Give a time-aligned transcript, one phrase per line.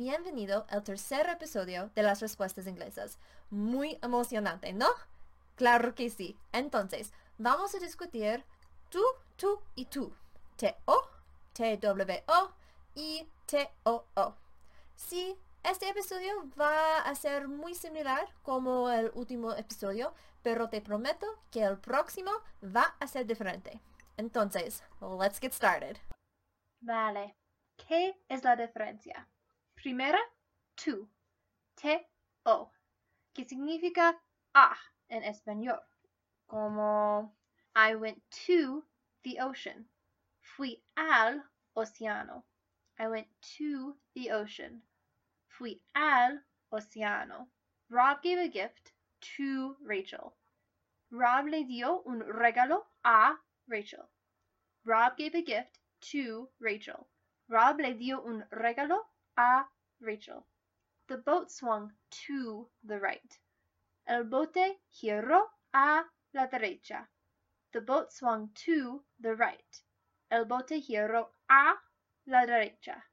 [0.00, 3.18] bienvenido al tercer episodio de las respuestas inglesas.
[3.50, 4.86] Muy emocionante, ¿no?
[5.56, 6.38] Claro que sí.
[6.52, 8.42] Entonces, vamos a discutir
[8.88, 9.02] tú,
[9.36, 10.10] tú y tú.
[10.56, 11.02] T-O,
[11.52, 12.50] T-W-O
[12.94, 14.34] y T-O-O.
[14.96, 21.26] Sí, este episodio va a ser muy similar como el último episodio, pero te prometo
[21.50, 22.30] que el próximo
[22.64, 23.82] va a ser diferente.
[24.16, 24.82] Entonces,
[25.20, 25.98] let's get started.
[26.80, 27.36] Vale.
[27.76, 29.28] ¿Qué es la diferencia?
[29.82, 30.20] Primera,
[30.76, 31.08] tú.
[31.76, 32.70] T-O.
[33.32, 34.14] Que significa
[34.54, 34.76] a
[35.08, 35.80] en español.
[36.46, 37.34] Como
[37.74, 38.84] I went to
[39.22, 39.88] the ocean.
[40.42, 41.42] Fui al
[41.74, 42.44] océano.
[42.98, 44.82] I went to the ocean.
[45.48, 47.48] Fui al océano.
[47.88, 48.92] Rob gave a gift
[49.38, 50.34] to Rachel.
[51.10, 53.32] Rob le dio un regalo a
[53.66, 54.10] Rachel.
[54.84, 57.06] Rob gave a gift to Rachel.
[57.48, 59.64] Rob le dio un regalo a
[60.00, 60.46] Rachel.
[61.08, 61.92] The boat swung
[62.26, 63.38] to the right.
[64.06, 67.08] El bote giró a la derecha.
[67.72, 69.82] The boat swung to the right.
[70.30, 71.74] El bote giró a
[72.26, 73.04] la derecha.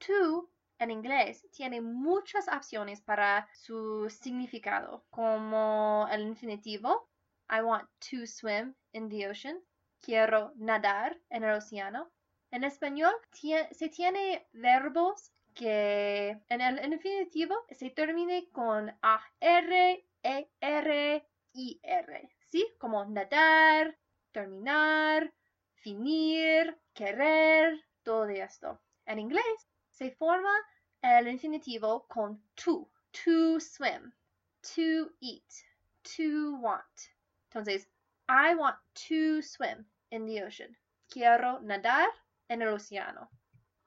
[0.00, 7.08] To en inglés tiene muchas opciones para su significado, como el infinitivo
[7.48, 9.60] I want to swim in the ocean.
[10.00, 12.10] Quiero nadar en el océano.
[12.50, 20.50] En español se tiene verbos que en el infinitivo se termine con a r e
[20.60, 22.66] r i r, ¿sí?
[22.78, 23.96] Como nadar,
[24.32, 25.32] terminar,
[25.74, 28.80] finir, querer, todo esto.
[29.06, 30.52] En inglés se forma
[31.02, 34.12] el infinitivo con to, to swim,
[34.74, 35.52] to eat,
[36.02, 36.84] to want.
[37.48, 37.88] Entonces,
[38.28, 38.76] I want
[39.08, 40.76] to swim in the ocean.
[41.08, 42.08] Quiero nadar
[42.48, 43.28] en el océano.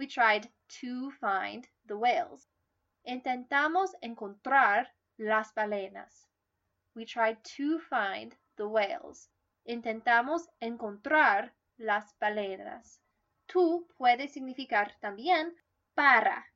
[0.00, 0.48] We tried
[0.80, 2.48] to find the whales.
[3.06, 4.86] Intentamos encontrar
[5.18, 6.26] las balenas.
[6.94, 9.28] We tried to find the whales.
[9.68, 13.02] Intentamos encontrar las balenas.
[13.48, 15.50] To puede significar también
[15.94, 16.46] para.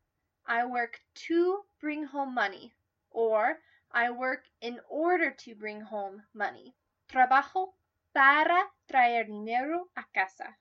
[0.47, 2.73] I work to bring home money.
[3.11, 3.61] Or
[3.93, 6.75] I work in order to bring home money.
[7.11, 7.75] Trabajo
[8.15, 10.57] para traer dinero a casa.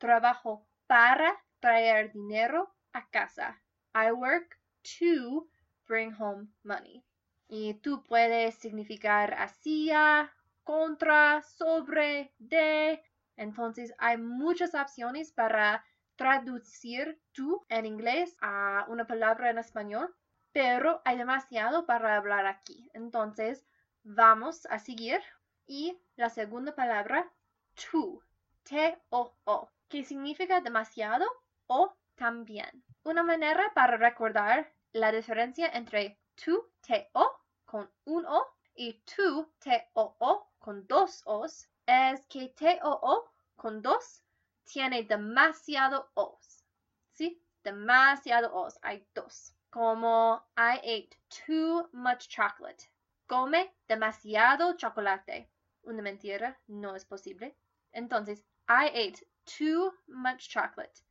[0.00, 3.62] Trabajo para traer dinero a casa.
[3.94, 4.58] I work
[4.98, 5.46] to
[5.86, 7.04] bring home money.
[7.48, 10.32] Y tú puedes significar hacia,
[10.64, 13.02] contra, sobre, de.
[13.36, 15.84] Entonces hay muchas opciones para
[16.16, 20.14] traducir tú en inglés a una palabra en español,
[20.52, 22.90] pero hay demasiado para hablar aquí.
[22.92, 23.64] Entonces
[24.02, 25.20] vamos a seguir
[25.66, 27.30] y la segunda palabra,
[27.74, 28.20] to,
[28.64, 31.26] T-O-O, que significa demasiado
[31.66, 32.84] o también.
[33.04, 37.30] Una manera para recordar la diferencia entre to, T-O,
[37.64, 44.22] con un O, y to, T-O-O, con dos O's, es que T-O-O, con dos,
[44.64, 46.64] tiene demasiado O's.
[47.12, 47.42] ¿Sí?
[47.62, 48.78] Demasiado O's.
[48.82, 49.54] Hay dos.
[49.70, 52.88] Como I ate too much chocolate.
[53.26, 55.48] Come demasiado chocolate.
[55.84, 57.56] Una mentira no es posible.
[57.92, 61.02] Entonces, I ate too much chocolate.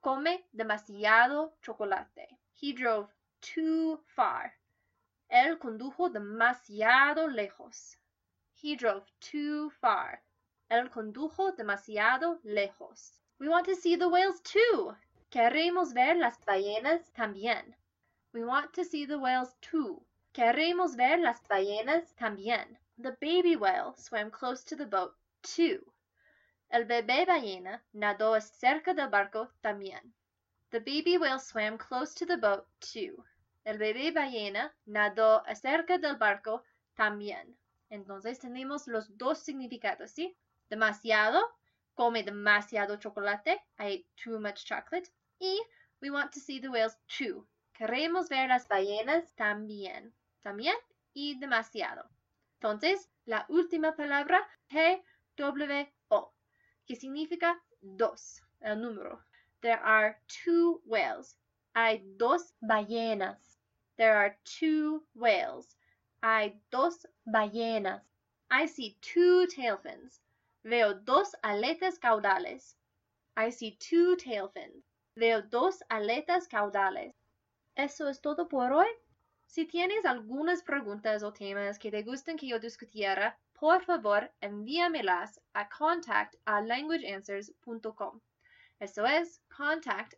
[0.00, 2.28] Come demasiado chocolate.
[2.52, 4.54] He drove too far.
[5.30, 7.96] Él condujo demasiado lejos.
[8.54, 10.22] He drove too far.
[10.70, 13.18] Él condujo demasiado lejos.
[13.38, 14.96] We want to see the whales too.
[15.30, 17.74] Queremos ver las ballenas también.
[18.32, 20.02] We want to see the whales too.
[20.32, 22.76] Queremos ver las ballenas también.
[22.98, 25.92] The baby whale swam close to the boat too.
[26.70, 30.14] El bebé ballena nadó cerca del barco también.
[30.70, 33.24] The baby whale swam close to the boat too.
[33.64, 36.62] El bebé ballena nadó cerca del barco
[36.94, 37.56] también.
[37.88, 40.36] Entonces tenemos los dos significados, ¿sí?
[40.68, 41.42] Demasiado,
[41.94, 43.62] come demasiado chocolate.
[43.78, 45.10] I ate too much chocolate.
[45.38, 45.58] Y
[46.02, 47.48] we want to see the whales too.
[47.72, 50.12] Queremos ver las ballenas también.
[50.42, 50.76] También
[51.14, 52.10] y demasiado.
[52.60, 56.34] Entonces, la última palabra, T-W-O,
[56.88, 59.20] que significa dos, el número.
[59.60, 61.36] There are two whales.
[61.74, 63.58] Hay dos ballenas.
[63.98, 65.76] There are two whales.
[66.22, 68.00] Hay dos ballenas.
[68.50, 70.22] I see two tail fins.
[70.64, 72.74] Veo dos aletas caudales.
[73.36, 74.82] I see two tail fins.
[75.14, 77.14] Veo dos aletas caudales.
[77.76, 78.88] Eso es todo por hoy.
[79.46, 85.40] Si tienes algunas preguntas o temas que te gusten que yo discutiera, por favor envíamelas
[85.52, 86.36] a contact.
[88.80, 90.14] Eso es contact.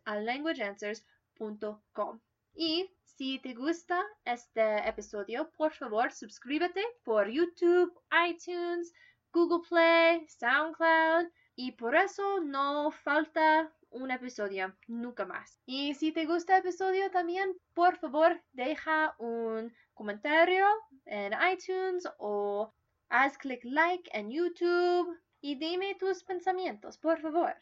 [2.53, 7.93] Y si te gusta este episodio, por favor, suscríbete por YouTube,
[8.27, 8.93] iTunes,
[9.33, 15.59] Google Play, SoundCloud y por eso no falta un episodio nunca más.
[15.65, 20.65] Y si te gusta el episodio también, por favor, deja un comentario
[21.05, 22.73] en iTunes o
[23.11, 27.55] haz clic like en YouTube y dime tus pensamientos, por favor.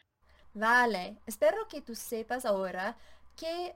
[0.54, 2.96] Vale, espero que tú sepas ahora
[3.36, 3.74] que,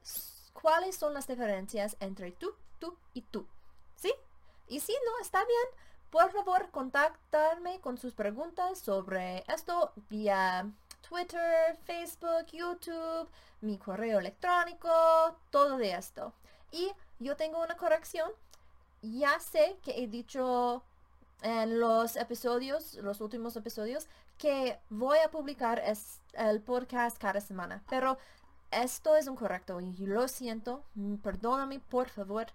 [0.52, 3.46] cuáles son las diferencias entre tú, tú y tú.
[3.96, 4.12] ¿Sí?
[4.68, 10.70] Y si no está bien, por favor contactarme con sus preguntas sobre esto vía
[11.08, 13.28] Twitter, Facebook, YouTube,
[13.60, 14.88] mi correo electrónico,
[15.50, 16.32] todo de esto.
[16.70, 18.30] Y yo tengo una corrección.
[19.02, 20.82] Ya sé que he dicho
[21.42, 24.08] en los episodios, los últimos episodios,
[24.38, 25.82] que voy a publicar
[26.34, 27.82] el podcast cada semana.
[27.88, 28.18] Pero
[28.70, 30.84] esto es incorrecto y lo siento.
[31.22, 32.46] Perdóname, por favor.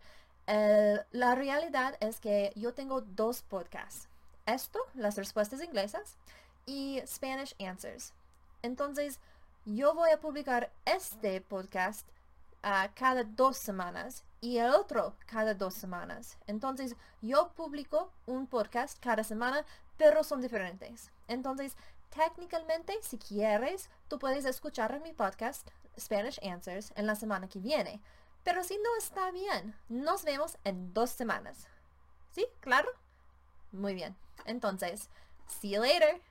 [0.48, 4.08] la realidad es que yo tengo dos podcasts.
[4.46, 6.18] Esto, las respuestas inglesas,
[6.66, 8.14] y Spanish Answers.
[8.62, 9.20] Entonces,
[9.66, 12.08] yo voy a publicar este podcast
[12.96, 16.38] cada dos semanas y el otro cada dos semanas.
[16.48, 19.66] Entonces, yo publico un podcast cada semana,
[19.98, 21.12] pero son diferentes.
[21.28, 21.76] Entonces,
[22.10, 25.68] técnicamente, si quieres, tú puedes escuchar mi podcast
[26.00, 28.02] Spanish Answers en la semana que viene.
[28.44, 31.68] Pero si no está bien, nos vemos en dos semanas.
[32.32, 32.48] ¿Sí?
[32.62, 32.90] ¿Claro?
[33.72, 34.16] Muy bien.
[34.46, 35.10] Entonces,
[35.48, 36.22] see you later.